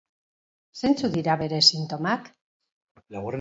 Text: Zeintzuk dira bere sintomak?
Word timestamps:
Zeintzuk 0.79 1.13
dira 1.17 1.35
bere 1.41 1.59
sintomak? 1.67 2.31